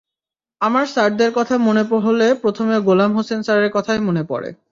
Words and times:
আমার 0.61 0.85
স্যারদের 0.85 1.31
কথা 1.35 1.55
মনে 1.57 1.83
হলে 2.05 2.27
প্রথমে 2.35 2.75
গোলাম 2.79 3.11
হোসেন 3.13 3.39
স্যারের 3.41 3.71
কথাই 3.73 3.99
মনে 3.99 4.23
পড়ে। 4.23 4.51